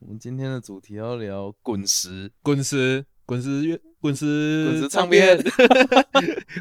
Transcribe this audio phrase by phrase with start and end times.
[0.00, 5.38] 我们今天的主题要聊滚石，滚石，滚石乐，滚石，滚石唱片，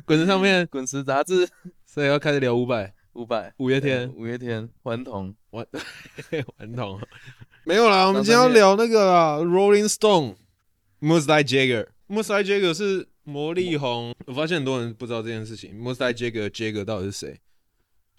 [0.05, 1.47] 滚石唱片， 滚石杂志，
[1.85, 5.65] 所以要开始聊五百、五百，五月天、五月天，顽童，顽
[6.59, 6.99] 顽童。
[7.63, 14.13] 没有啦，我们今天要聊那个啦，Rolling Stone，Mustang Jagger，Mustang Jagger 是魔力红。
[14.27, 17.39] 我发现很多人不知道这件事情，Mustang Jagger，Jagger 到底是谁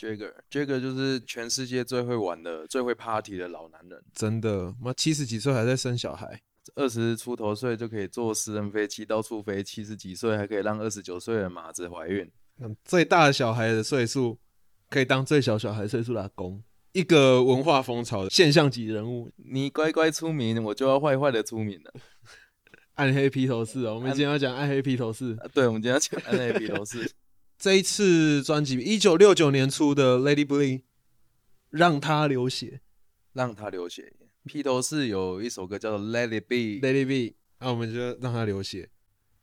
[0.01, 4.03] ？Jagger，Jagger 就是全世界最会玩的、最会 party 的老男人。
[4.15, 6.41] 真的，妈七十几岁还在生小孩，
[6.75, 12.31] 二十出头岁就可以坐私人飞机到处飞，七十几岁还可以让二十九岁的马子怀孕。
[12.83, 14.39] 最大的小孩的岁数
[14.89, 19.31] 可以当最小小孩岁数的公，一个文化风潮的现象级人物。
[19.37, 21.93] 你乖乖出名，我就要坏坏的出名了。
[22.95, 25.37] 暗黑披头士哦，我们今天要讲暗黑披头士。
[25.55, 27.11] 对，我们今天要讲暗黑披头士。
[27.61, 30.79] 这一次专辑，一九六九年出的《Lady Bleed》，
[31.69, 32.81] 让他流血，
[33.35, 34.15] 让他流血。
[34.47, 38.89] 披头士有一首歌叫做《Let It Be》，Let It Be，那我们就让他流血，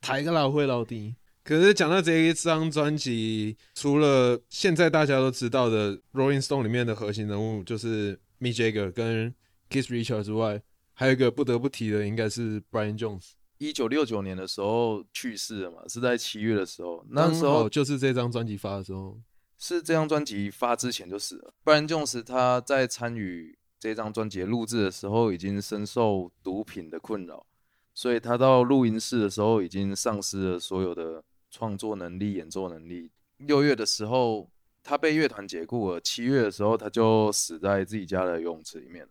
[0.02, 1.14] 抬个老会老弟。
[1.44, 9.32] 可是讲到这一张专辑，除了现在大家都知道的《Rolling Stone》里面的核心人物就是 Mick Jagger 跟
[9.70, 10.60] Keith Richards 之外，
[10.94, 13.34] 还有一个不得不提的，应该是 Brian Jones。
[13.58, 17.04] 一九六九年的时候去世了嘛，是在七月的时候。
[17.10, 19.20] 那时候就是这张专辑发的时候，
[19.58, 21.54] 是这张专辑发之前就死了。
[21.64, 27.46] 不然就是他在参与这张专辑录制的时候，已经深受毒品的困扰，
[27.94, 33.12] 所以他到录音室的时候已经丧失了所有的创作能力、演奏能力。
[33.38, 34.50] 六月的时候，
[34.84, 36.00] 他被乐团解雇了。
[36.02, 39.08] 七月的时候，他就死在自己家的游泳池里面。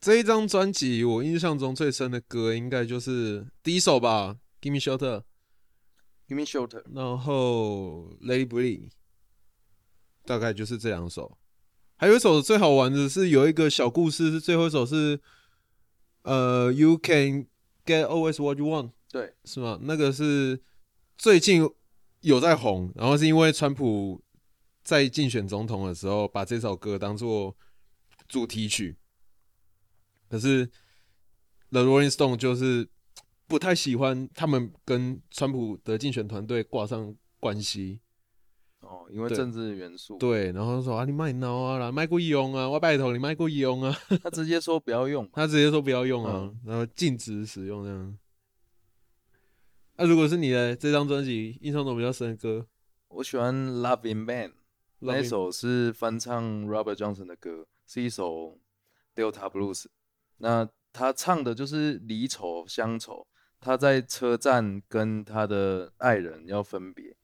[0.00, 4.34] 这一张专辑，我印象中最深的歌应该就是第一首吧，
[4.66, 5.20] 《Give Me Shelter》
[6.26, 8.78] ，Give Me Shelter，然后《Lady Bleed》，
[10.24, 11.36] 大概就是这两首。
[11.98, 15.20] 还有一首最好玩的是有一个小故事，是最后一首是
[16.22, 17.48] 呃，You Can
[17.84, 19.78] Get Always What You Want，对，是吗？
[19.82, 20.62] 那个是
[21.18, 21.68] 最近
[22.22, 24.22] 有在红，然后是因为川普
[24.82, 27.54] 在竞选总统的时候把这首歌当做
[28.26, 28.96] 主题曲。
[30.30, 30.64] 可是
[31.70, 32.88] ，The Rolling Stone 就是
[33.48, 38.00] 不太喜欢他们跟川普的竞选团队挂上关系。
[38.80, 40.16] 哦，因为政治元素。
[40.18, 43.94] 对，然后说啊，你卖孬啊啦，卖过用啊，我拜托你卖过用啊。
[44.22, 48.18] 他直接说不要用，他直接说不要用啊，然后禁止使用这样。
[49.96, 52.66] 那如果是你的这张专辑印象中比较深的歌，
[53.08, 54.48] 我喜欢《Love in Band》，
[55.00, 58.58] 那一首是翻唱 Robert Johnson 的歌，是一首
[59.14, 59.86] Delta Blues。
[60.40, 63.26] 那他唱的就是离愁乡愁，
[63.60, 67.14] 他在车站跟他的爱人要分别，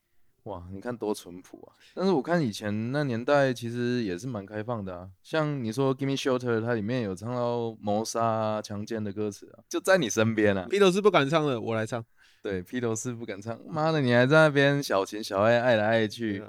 [0.45, 1.75] 哇，你看多淳朴啊！
[1.95, 10.69] 但是我看以前那年代其实也是蛮开放的啊，像你说《Give Me Shelter》，它里面有唱到谋杀、强奸的歌词啊，就在你身边啊。
[10.71, 12.05] 披头士不敢唱了，我来唱。
[12.43, 16.45] 对，披头士不敢唱，妈的，你还在那边小情小爱，爱来爱去。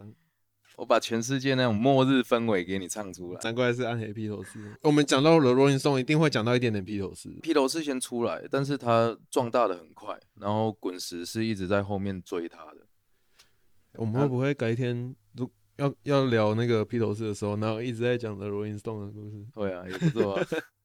[0.78, 4.78] 我把全世界那种末日氛围给你唱出来，难怪是暗黑披头士。
[4.84, 7.30] 我们讲到了 Rolling Stone，一定会讲到一点点披头士。
[7.42, 12.86] 披头士先出来，但是他壮大的很快，然后滚石是一直在后面追他的。
[13.94, 19.44] 我们会不会改天如要要聊那个披头士的时候，然后一直在讲的 Rolling Stone 的故事？
[19.56, 20.46] 会啊，也不错啊。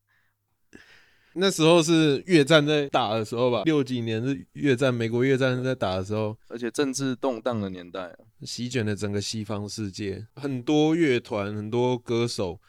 [1.35, 12.61] 那时候是越战在打的时候吧，六几年是越战，美国越战在打的时候，而且政治动荡的年代，席卷了整个西方世界，很多乐团、很多歌手，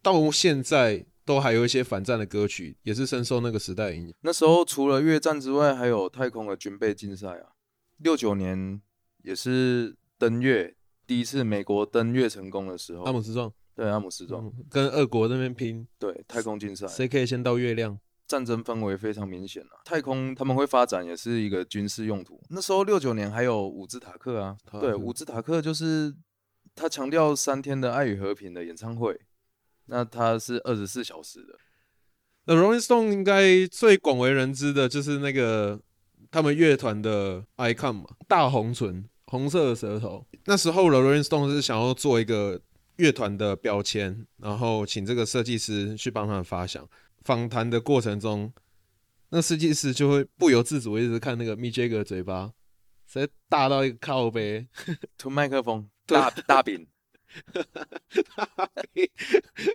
[0.00, 4.14] 到现在都还有一些反战的歌曲，也是深受那个时代影响。
[4.20, 7.52] 那时候除了越战之外，还有太空的军备竞赛啊，
[7.98, 8.80] 六九年
[9.22, 10.74] 也是登月，
[11.06, 13.52] 第一次美国登月成功的时候，阿姆斯壮。
[13.76, 17.98] 对阿姆斯壮跟俄国那边拼，对太空竞赛，谁可以先到月亮？
[18.26, 19.84] 战争氛围非常明显啊。
[19.84, 22.42] 太空他们会发展也是一个军事用途。
[22.48, 26.12] 那时候六九年还有伍兹塔克啊，对，伍兹塔克就是
[26.74, 29.20] 他强调三天的爱与和平的演唱会，
[29.84, 31.58] 那他是二十四小时的。
[32.46, 35.78] 那 Rolling Stone 应该最广为人知的就是那个
[36.30, 40.26] 他们乐团的 icon 嘛，大红唇，红色的舌头。
[40.46, 42.62] 那时候的 Rolling Stone 是想要做一个。
[42.96, 46.88] 乐团的标签，然后请这个设计师去帮他们发想。
[47.24, 48.52] 访谈的过程中，
[49.30, 52.52] 那设计师就会不由自主一直看那个 Mick Jagger 嘴巴，
[53.06, 54.66] 实在大到一个靠背，
[55.18, 56.86] 吐麦克风， 大 大饼，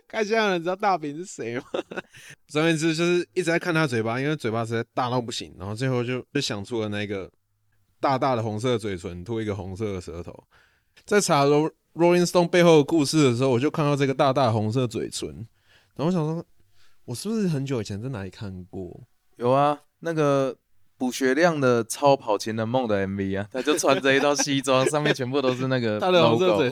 [0.08, 1.64] 看现在人知道大饼是谁吗？
[2.48, 7.30] 总而言之，就是一直在看他嘴巴，因为嘴巴实在大到不行，然后最后就就想出了那个
[8.00, 10.48] 大大的红色嘴唇，吐一个红色的舌头，
[11.04, 11.70] 在茶楼。
[11.94, 15.28] Rolling Stone 背后的故事的时候，我就看到这个大大红色嘴唇，
[15.96, 16.44] 然后我想说，
[17.04, 19.02] 我是不是很久以前在哪里看过？
[19.36, 20.56] 有啊，那个
[20.96, 26.70] 卜学亮的《超跑情人梦》的 MV 啊，他就穿着一套西装，上面全部都是那个 他的红色 logo 嘴。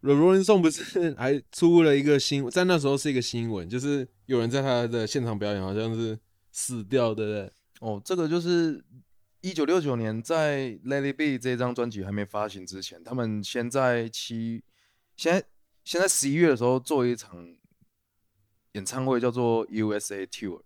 [0.00, 6.18] The Rolling Stone 不是还出了一个新，在那时候是一个新闻，就是有人在他的现场表演好像是
[6.50, 7.52] 死掉，对不对？
[7.78, 8.82] 哦，这个就是
[9.42, 14.62] 一九六九年在《Let It Be》这张专辑还没发行之前，他们先在七，
[15.16, 15.44] 现在
[15.82, 17.52] 现在十一月的时候做一场
[18.74, 20.62] 演唱会，叫做 USA Tour，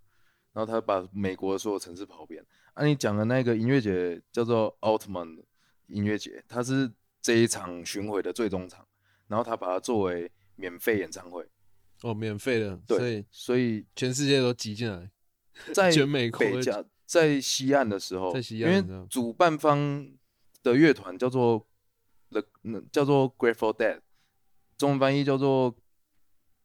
[0.53, 2.45] 然后他把美国的所有城市跑遍。
[2.75, 5.43] 按、你讲的那个音乐节叫做 Altman
[5.87, 6.93] 音乐节，它是
[7.23, 8.87] 这一场巡回的最终场，
[9.27, 11.49] 然后他把它作为免费演唱会，
[12.03, 15.11] 哦，免费的，所对以，所以全世界都挤进来。
[15.73, 16.45] 在全美国
[17.07, 20.07] 在西岸的时候，在西因为主办方
[20.63, 21.67] 的乐团叫做
[22.31, 24.01] The 嗯叫做 Grateful Dead，
[24.77, 25.75] 中文翻译叫做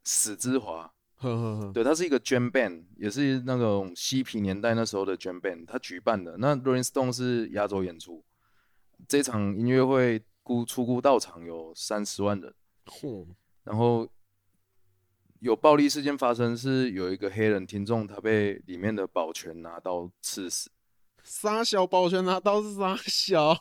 [0.03, 0.91] 死之华。
[1.17, 6.35] 呵呵呵，对，它是一个 jam band，也是那种嬉皮年代那时候的 jam band，它举办的。
[6.37, 8.25] 那 Rolling Stone 是压轴演出，
[9.07, 12.51] 这场音乐会估出估到场有三十万人。
[12.87, 13.27] 嚯，
[13.63, 14.09] 然后
[15.41, 20.69] 有暴力事件发生，是有一个黑人听众他被里面的保全拿刀刺死。
[21.23, 23.55] 杀小保全拿刀是杀小，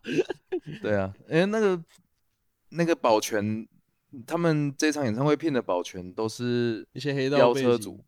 [0.82, 1.82] 对啊，因为那个
[2.70, 3.66] 那个保全，
[4.26, 8.04] 他们这场演唱会聘的保全都是一些黑道飙车族，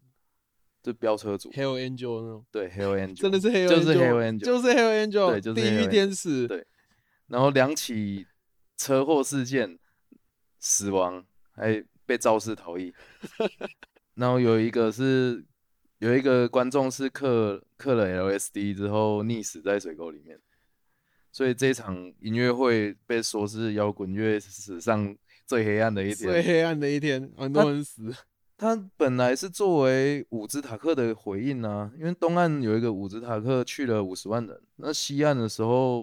[0.82, 6.66] 就飙车族，，Hell Angel 那种，对 Hell Angel， 真的是 Hell 就是 Angel，Hell Angel 就是 Hell Angel，对就是地狱天使，对
[7.28, 8.26] 然后两起
[8.76, 9.78] 车祸事件
[10.58, 12.92] 死亡，还被肇事逃逸。
[14.14, 15.44] 然后有一个是
[15.98, 20.40] 有一个观众是嗑嗑了 LSD 之后溺死在水沟里面，
[21.30, 25.14] 所以这场音乐会被说是摇滚乐史上
[25.46, 26.16] 最黑暗的一天。
[26.16, 28.12] 最黑暗的一天，很多人死。
[28.56, 36.02] 它本来是作为伍兹塔克的回应啊，因为东岸有一个伍兹塔克去了五十万人，那西岸的时候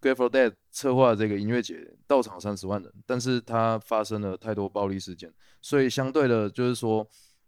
[0.00, 7.06] g r a t e for Dead 策划这个音乐节到场三十万人，但是它发生了太多暴力事件，所以相对的，就是说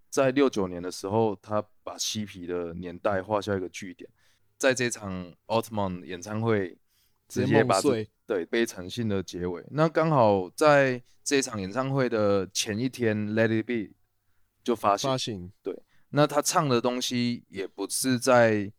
[0.08, 4.08] 在六九年的时候，他把嬉皮的年代画下一个句点，
[4.56, 6.70] 在这场 Altman 演唱会
[7.28, 7.80] 直直接接把
[8.26, 9.64] 对悲惨性的结尾。
[9.70, 13.94] 那刚好在这场演唱会的前一天，Let It Be
[14.64, 15.18] 就发行发。
[15.18, 15.52] 行
[16.08, 18.72] 那他唱的东西也不是在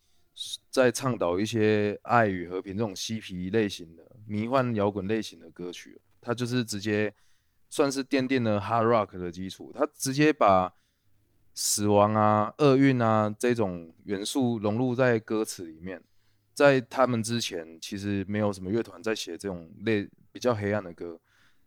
[0.69, 7.13] 在倡导一些爱与和平这种嬉皮类型的迷幻摇滚类型的歌曲，他就是直接
[7.69, 10.73] 算是奠定了 hard rock 的基础，他直接把
[11.55, 16.03] 死亡啊、厄运啊这种元素融入在歌词里面。
[16.53, 21.19] 在他们之前，其实没有什么乐团在写这种类比较黑暗的歌。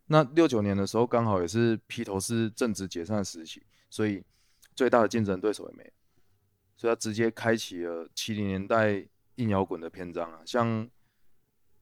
[0.06, 4.24] 那六九年的时候，刚好也是披头士正值解散时期，所以
[4.74, 5.90] 最大的竞争对手也没有，
[6.80, 10.88] 所以他直接开启了七零年代硬摇滚的篇章啊，像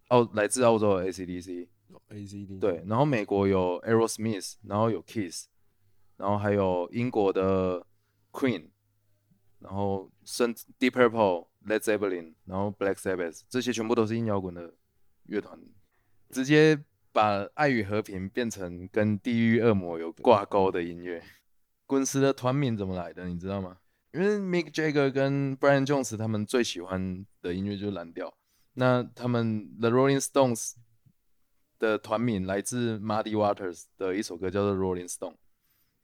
[0.08, 5.46] 澳来自澳洲的 AC/DC，ACD，对，然后美国有 Aerosmith，然后有 Kiss，
[6.16, 7.86] 然后还有英国的
[8.32, 8.70] Queen，
[9.60, 14.74] 然后甚 Deep Purple、Led Zeppelin，然后 Black Sabbath，这些全部都是硬摇滚的
[15.26, 15.56] 乐团，
[16.30, 16.76] 直接
[17.12, 21.22] 把爱与和平变成跟地狱恶魔有挂钩的音乐。
[21.86, 23.78] 滚石的团名怎么来的，你知道吗？
[24.12, 28.32] 因为 Mick Jagger 跟 Brian Jones 他们最喜欢的音乐就是蓝调，
[28.74, 30.72] 那他们 The Rolling Stones
[31.78, 35.36] 的团名来自 Muddy Waters 的一首歌叫做 Rolling Stone。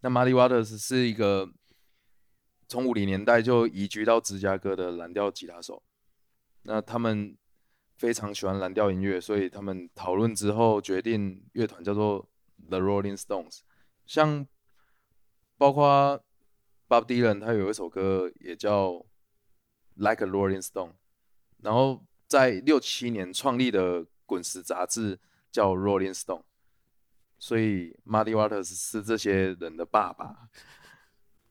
[0.00, 1.50] 那 Muddy Waters 是一个
[2.69, 5.83] 从五零年代就移居到芝加哥的蓝调吉他手。
[6.62, 7.37] 那他们
[7.97, 12.29] 非常喜欢蓝调音乐，所以他们讨论之后决定乐团叫做
[12.69, 13.61] The Rolling Stones。
[14.05, 14.47] 像
[15.57, 16.23] 包括
[16.88, 19.05] Bob Dylan，他有一首歌也叫
[19.95, 20.93] Like a Rolling Stone。
[21.62, 25.19] 然后在六七年创立的滚石杂志
[25.50, 26.43] 叫 Rolling Stone，
[27.38, 30.50] 所以 Muddy Waters 是这些人的爸爸。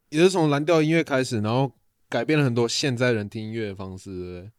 [0.10, 1.72] 也是从蓝调音乐开始，然后
[2.08, 4.52] 改变了很多现在人听音乐的方式，对不对？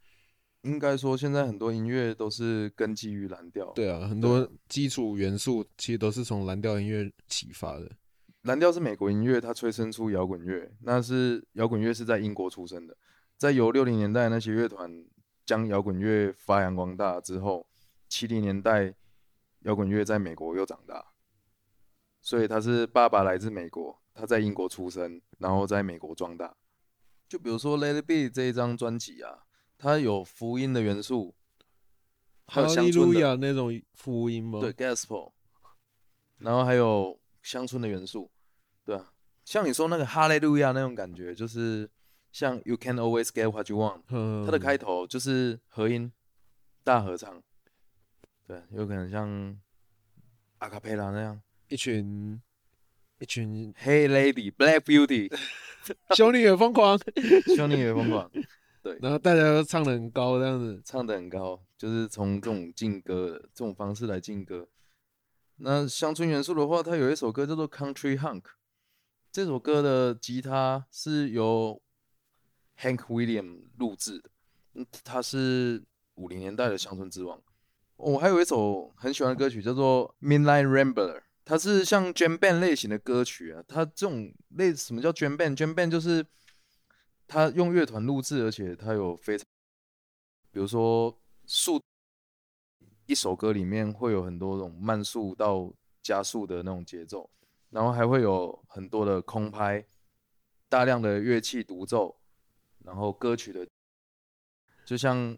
[0.72, 7.88] 应该说，现在很多音乐都是根基于蓝调。，对啊，很多基础元素其实都是从蓝调音乐启发的。
[8.44, 10.70] 蓝调是美国音乐，它催生出摇滚乐。
[10.80, 12.94] 那是摇滚乐是在英国出生的，
[13.38, 15.04] 在由六零年代那些乐团
[15.46, 17.66] 将摇滚乐发扬光大之后，
[18.06, 18.94] 七零年代
[19.60, 21.12] 摇滚乐在美国又长大。
[22.20, 26.54] 所以他是爸爸来自美国，他在英国出生，然后在美国壮大。
[27.26, 29.44] 就比如说《Let It Be》这一张专辑啊，
[29.78, 31.34] 它有福音的元素，
[32.46, 34.60] 还有乡村的，亚那种福音吗？
[34.60, 35.32] 对，gospel，
[36.38, 38.30] 然后还有乡村的元素，
[39.44, 41.88] 像你说那个哈利路亚那种感觉，就是
[42.32, 46.10] 像 You Can Always Get What You Want，嗯，它的开头就是和音
[46.82, 47.42] 大合唱，
[48.46, 49.58] 对，有可能像
[50.58, 51.40] 阿卡贝拉那样。
[51.68, 52.40] 一群
[53.18, 55.34] 一群，Hey Lady Black Beauty，
[56.14, 56.98] 兄弟也疯狂，
[57.56, 58.30] 兄弟也疯狂，
[58.82, 58.98] 对。
[59.00, 60.80] 然后大家都唱的很高这样子。
[60.84, 64.68] 唱的很高，就是从这种劲歌的这种方式来劲歌。
[65.56, 68.42] 那乡村元素的话，它有一首歌叫做《Country Hunk》，
[69.34, 71.82] 这首歌的吉他是由
[72.78, 74.30] Hank Williams 录制的，
[74.74, 75.82] 嗯，他是
[76.14, 77.42] 五零年代的乡村之王。
[77.96, 83.60] 我、还有一首很喜欢的歌曲叫做《Midnight Rambler》，它是像 Jam Band 类型的歌曲啊。
[83.66, 86.24] 它这种类什么叫 Jam Band？Jam Band 就是
[87.26, 89.44] 它用乐团录制，而且它有非常，
[90.52, 91.82] 比如说速
[93.06, 95.74] 一首歌里面会有很多种慢速到
[96.04, 97.28] 加速的那种节奏，
[97.74, 99.84] 然后还会有很多的空拍，
[100.68, 102.20] 大量的乐器独奏，
[102.84, 103.66] 然后歌曲的，
[104.84, 105.36] 就像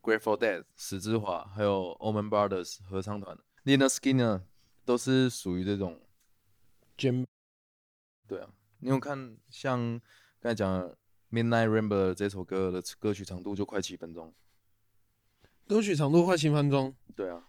[0.00, 4.42] Grateful Dead、史之华还有 Allman Brothers 合唱团 l i n a Skinner
[4.84, 6.00] 都是属于这种。
[8.28, 10.00] 对啊，你有看像
[10.38, 10.96] 刚才讲的
[11.32, 14.32] 《Midnight Rambler》这首歌的歌曲长度就快七分钟。
[15.66, 17.48] 歌曲长度快七分钟，对啊，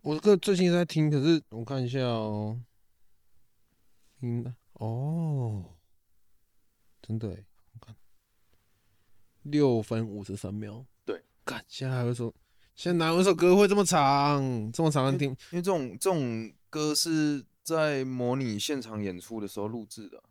[0.00, 2.58] 我这个最近在听，可是我看一下哦，
[4.20, 5.64] 嗯，哦，
[7.00, 7.94] 真的耶，我看
[9.42, 12.34] 六分五十三秒，对，看现在还有一首，
[12.74, 15.28] 现在哪有一首歌会这么长，这么长的听？
[15.52, 20.22] 因为这种这种歌是在模拟现场演出的时候录制的。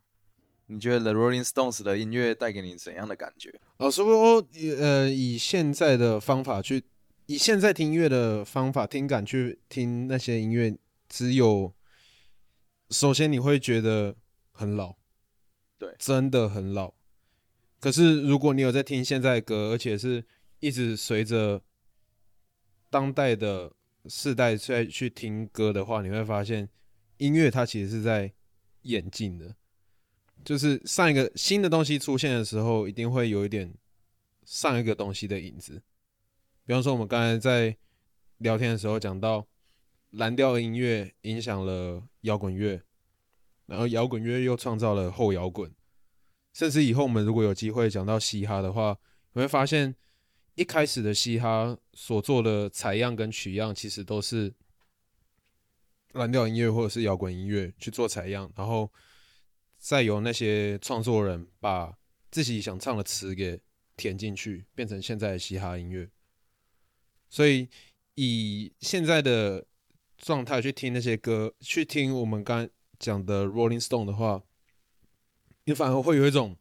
[0.70, 3.58] 你觉得 The Rolling Stones 的音乐带给你怎样的感觉？
[3.77, 4.46] 老师说，
[4.77, 6.84] 呃，以现在的方法去，
[7.27, 10.77] 以现在听音乐的方法听感去听那些音乐，
[11.08, 11.74] 只有
[12.89, 14.15] 首先你会觉得
[14.51, 14.96] 很老，
[15.77, 16.94] 对真的很老。
[17.79, 20.25] 可是如果你有在听现在的歌，而且是
[20.60, 21.62] 一直随着
[22.89, 23.74] 当代的
[24.06, 26.70] 世代在去听歌的话，你会发现
[27.17, 28.34] 音乐它其实是在
[28.84, 29.56] 演进的。
[30.46, 33.74] 就是上一个新的东西出现的时候，一定会有一点
[34.46, 35.84] 上一个东西的影子。
[36.65, 37.77] 比方说，我们刚才在
[38.38, 39.46] 聊天的时候讲到，
[40.18, 42.82] 蓝调音乐影响了摇滚乐，
[43.66, 45.74] 然后摇滚乐又创造了后摇滚，
[46.54, 48.98] 甚至以后我们如果有机会讲到嘻哈的话，
[49.34, 49.96] 你会发现
[50.56, 54.54] 一开始的嘻哈所做的采样跟取样，其实都是
[56.14, 58.92] 蓝调音乐或者是摇滚音乐去做采样，然后。
[59.80, 61.96] 再由那些创作人把
[62.32, 63.62] 自己想唱的词给
[63.96, 66.10] 填进去，变成现在的嘻哈音乐。
[67.30, 67.70] 所以
[68.16, 69.67] 以现在的
[70.18, 72.68] 状态去听那些歌，去听我们刚
[73.00, 74.44] 讲的 Rolling Stone 的话，
[75.66, 76.58] 你反而会有一种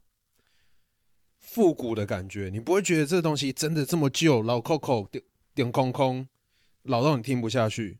[1.38, 2.50] 复古的感觉。
[2.52, 6.28] 你不会觉得这东西真的这么旧，老 Coco 点点空空，
[6.82, 7.98] 老到你听不下去。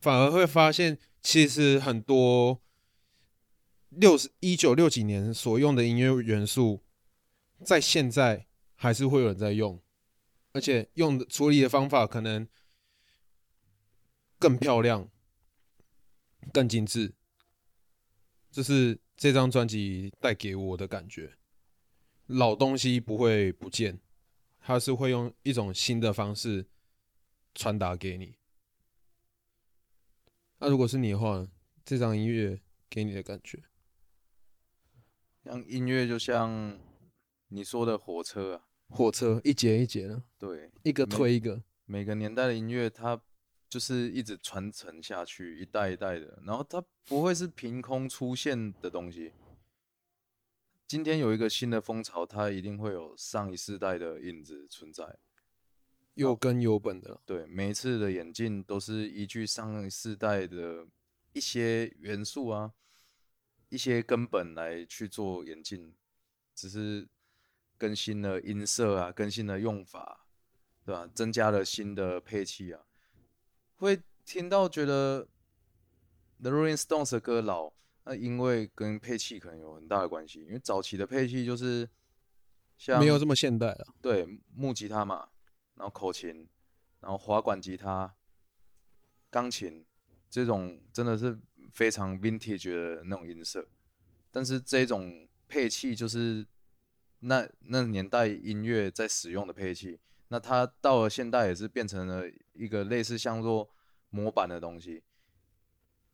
[0.00, 2.62] 反而会发现，其实很多。
[3.90, 6.82] 六十一九六几年所用的音乐元素，
[7.64, 9.82] 在现在还是会有人在用，
[10.52, 12.46] 而且用的处理的方法可能
[14.38, 15.08] 更漂亮、
[16.52, 17.14] 更精致。
[18.50, 21.36] 这是这张专辑带给我的感觉。
[22.26, 24.00] 老东西不会不见，
[24.60, 26.66] 它是会用一种新的方式
[27.54, 28.36] 传达给你。
[30.58, 31.46] 那如果是你的话，
[31.84, 33.62] 这张音乐给你的感觉？
[35.44, 36.78] 像音乐就像
[37.48, 41.62] 你说的火车啊，火车一节一节的，对，一个推一个。
[41.86, 43.18] 每个年代的音乐它
[43.68, 49.32] 就是一直传承下去，一代一代的，然后它不会是凭空出现的东西。
[50.86, 55.18] 今天有一个新的风潮，它一定会有上一世代的影子存在，
[56.14, 57.20] 有根有本的。
[57.26, 60.86] 对，每一次的演进都是依据上一世代的
[61.32, 62.72] 一些元素啊。
[63.70, 65.94] 一些根本来去做演进，
[66.54, 67.06] 只是
[67.76, 70.26] 更新了音色啊，更新了用法，
[70.86, 71.06] 对吧？
[71.14, 72.86] 增加了新的配器啊，
[73.78, 75.26] 会听到觉得
[76.40, 77.72] The Rolling Stones 的歌老，
[78.04, 81.88] 那因为跟配器可能有很大的关系，因为早期的配器就是
[82.76, 85.28] 像没有这么现代了，对，木吉他嘛，
[85.74, 86.46] 然后口琴，
[87.00, 88.14] 然后滑管吉他、
[89.30, 89.84] 钢琴
[90.30, 91.38] 这种真的是。
[91.70, 93.68] 非常 vintage 的那种音色，
[94.32, 96.44] 但是这种配器就是
[97.20, 103.68] 那那年代音乐在使用的配器，那它到了现代也是变成了一个类似像做
[104.10, 105.02] 模板的东西。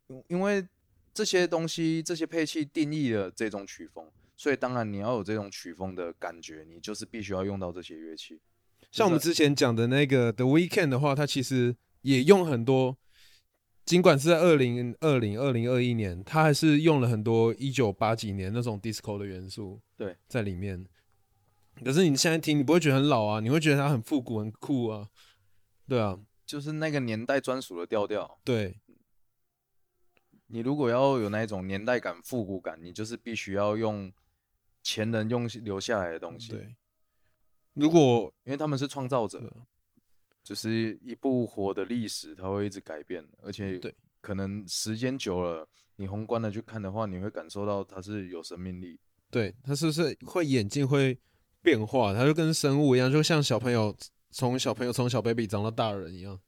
[0.07, 0.65] 因因为
[1.13, 8.39] 这些东西，这些配器定义了这种曲风，所以当然你要有这种曲风的感觉，你就是必须要用到这些乐器。
[8.91, 12.97] 像我们之前讲的那个 The Weekend 的话，它其实也用很多，
[13.83, 20.85] 尽管是在二零二零、二零二一年，它还是用了很多一九八几年那种 disco 的元素，对，在里面。
[21.83, 25.09] 可是你现在听，你不会觉得很老啊，你会觉得它很复古、很酷啊，
[25.87, 28.39] 对啊，就是那个年代专属的调调。
[28.43, 28.79] 对。
[30.47, 34.13] 你如果要有那一种年代感、复古感，你就是必须要用
[34.83, 36.51] 前人用留下来的东西。
[36.51, 36.75] 对，
[37.73, 39.51] 如果因为他们是创造者，
[40.43, 48.99] 就是一部活的历史，它会一直改变，而且对，可能时间久了，你宏观的去看的话，你会感受到它是有生命力。
[49.31, 51.19] 对，它是不是会演进会
[51.65, 52.13] 变化？
[52.13, 53.97] 它就跟生物一样，就像小朋友
[54.29, 56.39] 从小朋友从小 baby 长到大人一样。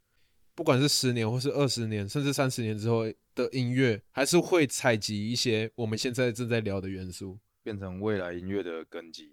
[0.53, 3.03] 不管是十年或是二十年，甚至三十年之后
[3.36, 9.31] 的音乐，还是会采集一些我们现在正在聊的元素，变成未来音乐的根基。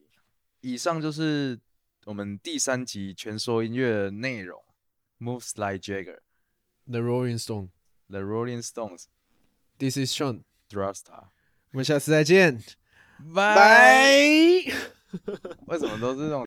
[0.60, 1.60] 以上就是
[2.06, 4.58] 我们第三集全说音乐的内容。
[5.20, 11.28] Moves like Jagger，The Rolling Stone，The Rolling Stones，This is Sean，Drasta。
[11.70, 12.62] 我们下次再见，
[13.34, 14.93] 拜。
[15.66, 16.42] 为什么都是这种？